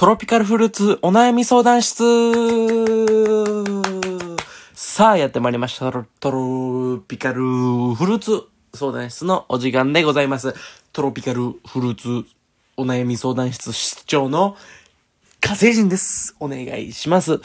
[0.00, 2.02] トロピカルフルーツお悩み相談室
[4.72, 5.92] さあ、やってまいりました。
[6.20, 10.54] トロピカルフルーツ相談室のお時間でございます。
[10.94, 12.26] トロピカルフルーツ
[12.78, 14.56] お悩み相談室室長の
[15.38, 16.34] 火星人です。
[16.40, 17.38] お願いします。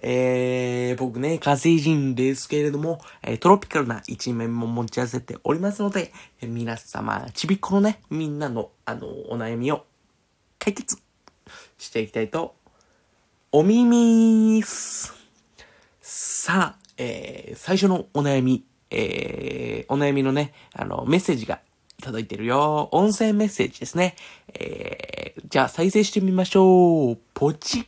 [0.00, 9.84] えー、僕ね、火星人ですけれども、えートロピカルな一面も持ち合わせておりますので、えー皆様、ちびっこのね、みんなの、あの、お悩みを
[10.60, 10.98] 解決
[11.86, 12.54] していきたいと、
[13.52, 15.14] お耳す。
[16.00, 21.60] さあ、えー、最初のお悩み、えー、お悩みのね、あの、メッセージが
[22.02, 22.88] 届いてるよ。
[22.92, 24.16] 音声メッセージですね。
[24.54, 27.18] えー、じゃあ再生してみましょう。
[27.34, 27.86] ポチッ。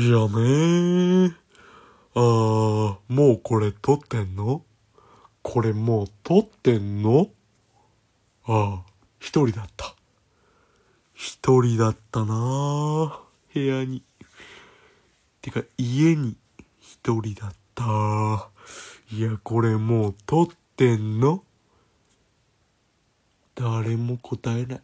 [0.00, 1.34] やめー。
[2.14, 4.62] あー、もうこれ撮ってんの？
[5.42, 7.28] これもう撮ってんの？
[8.46, 9.94] ああ、一人だった。
[11.20, 13.10] 一人だったなー
[13.52, 14.04] 部屋に。
[15.42, 16.36] てか、家に
[16.80, 18.48] 一人だった。
[19.10, 21.42] いや、これもう撮ってんの？
[23.56, 24.80] 誰も答えない。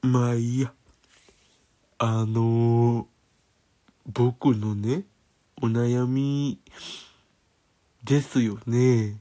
[0.00, 0.72] まあいいや。
[1.98, 3.06] あのー、
[4.06, 5.04] 僕のね、
[5.60, 6.58] お悩み
[8.02, 9.18] ですよね。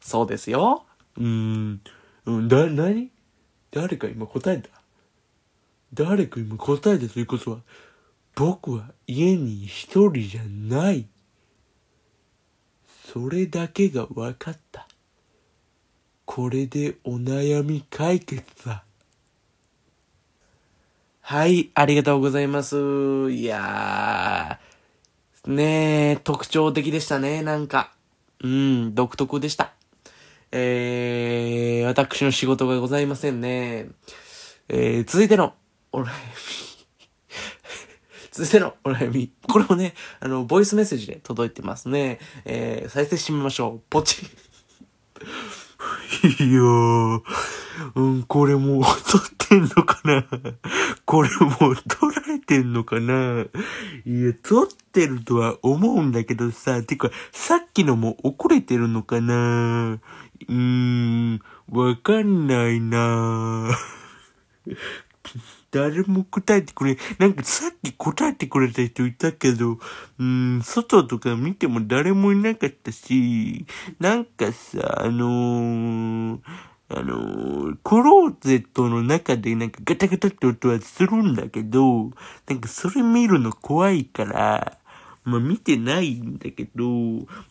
[0.00, 0.84] そうですよ。
[1.16, 1.80] うーん、
[2.24, 3.12] うん、だ、なに
[3.76, 4.70] 誰か今答えた？
[5.92, 7.58] 誰か今答えたということは、
[8.34, 11.06] 僕は家に一人じゃない。
[13.12, 14.88] それだけが分かった。
[16.24, 18.82] これでお悩み解決だ。
[21.20, 22.76] はい、ありがとうございます。
[23.30, 27.92] いやー、ねえ、特徴的でしたね、なんか。
[28.40, 29.75] うん、独特でした。
[30.52, 33.88] えー、私の仕事がございませんね。
[34.68, 35.54] えー、続いての
[35.92, 36.10] お悩み。
[38.30, 39.32] 続いてのお悩み。
[39.48, 42.18] これもね、あの、ボイスメッセージで届いてますね。
[42.44, 43.82] えー、再生してみましょう。
[43.90, 44.46] ポチッ。
[46.40, 47.22] いやー、
[47.94, 50.24] うん、これもう撮ってんのかな
[51.04, 51.28] これ
[51.60, 53.46] もう撮られてんのかな
[54.04, 59.98] いや、撮ってるとは思うんだけどさ、てか、さっきのも遅れてるのかな
[60.48, 63.70] うーん、わかんないな。
[65.70, 73.66] 誰も答えてくれ、なんかさっき答えてくれた人いたけど、うーん、外とか見ても誰もいなかったし、
[73.98, 76.40] なんかさ、あのー、
[76.88, 82.10] あのー、クローゼットの中でなんかガタガタって音はするんだけど、
[82.48, 84.78] なんかそれ見るの怖いから、
[85.26, 86.86] まあ見てないんだけど、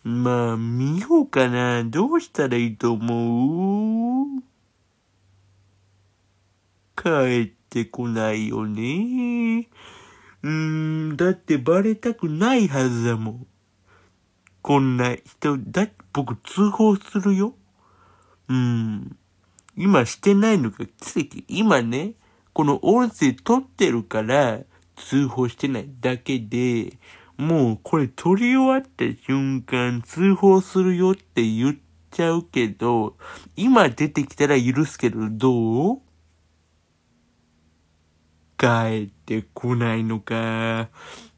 [0.04, 1.84] まあ見ようかな。
[1.84, 4.42] どうしたらいいと思う？
[6.96, 9.68] 帰ってこないよね。
[10.42, 13.48] うーん、だってバレたくないはずだもん。
[14.62, 17.56] こんな人、だって僕通報するよ。
[18.48, 19.18] うん。
[19.76, 21.44] 今してないのが奇跡。
[21.50, 22.14] 今ね、
[22.54, 24.62] この音声撮ってるから
[24.96, 26.94] 通報してないだけで、
[27.38, 31.76] もうこれ撮り終わった瞬間通報するよって言っ
[32.12, 33.18] ちゃうけど、
[33.56, 36.00] 今出てきたら許すけどどう？
[38.58, 40.90] 帰ってこないのか。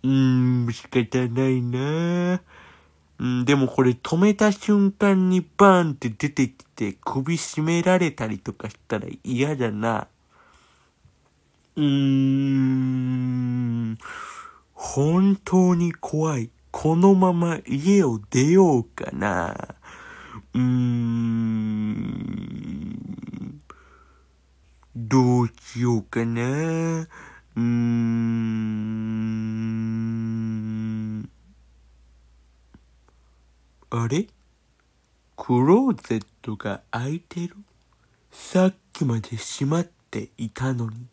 [0.04, 2.44] うーん、仕方ないな。
[3.20, 10.08] うん、でもこれ止めた瞬間にバーンって出てきて首絞められたりとかしたら嫌だな。
[11.76, 13.98] うーん、
[14.80, 16.52] 本当に怖い。
[16.70, 19.76] このまま家を出ようかな。
[20.54, 22.14] うーん、
[24.96, 26.42] どうしようかな。
[26.44, 27.68] うーん。
[33.90, 34.28] あれ？
[35.36, 37.56] クローゼットが開いてる？
[38.32, 41.08] さっきまで閉まっていたのに。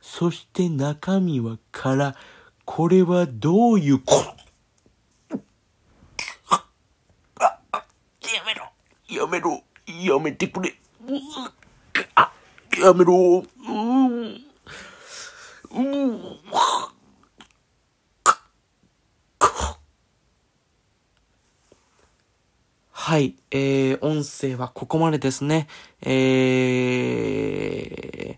[0.00, 2.16] そして中身は空。
[2.64, 4.14] これはどういうこ、
[8.32, 8.70] やめろ。
[9.08, 9.62] やめろ。
[9.86, 10.70] やめてくれ。
[10.70, 10.74] う
[12.14, 12.32] あ、
[12.80, 13.14] やめろ。
[13.14, 14.38] うー
[15.72, 16.42] うー
[22.90, 25.66] はい、えー、音声はここまでですね。
[26.02, 26.12] え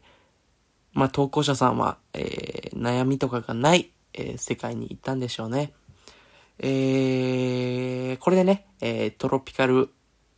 [0.02, 5.72] ー、まあ、投稿者さんは、えー、悩みとかがない、えー世界に行ったんでしょうね。
[6.58, 9.90] えー、これでね、えー、トロピカル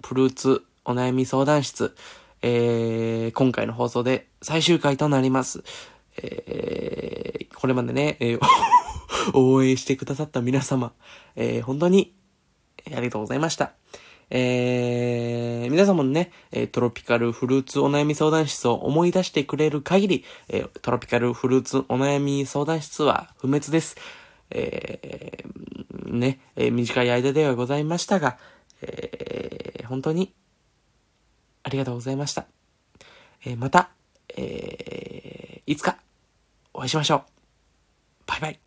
[0.03, 1.95] フルーツお悩み相談室、
[2.43, 5.63] えー、今回の放送で最終回となります。
[6.19, 8.41] えー、これまでね、えー
[9.35, 10.93] 応援してくださった皆様、
[11.35, 12.15] えー、本当に、
[12.87, 13.73] ありがとうございました。
[14.31, 16.33] えー、皆様のね、
[16.73, 23.97] トロピカルフルーツお悩み相談室を思い出してくれる限り、えートロピカルフルーツお悩み相談室は不滅です。
[24.51, 28.39] えー、ね、えー短い間ではございましたが、
[28.83, 30.33] えー本当に
[31.63, 32.47] ありがとうございました。
[33.45, 33.91] えーまた、
[34.37, 35.99] えーいつか
[36.73, 37.23] お会いしましょう。
[38.27, 38.66] バイバイ。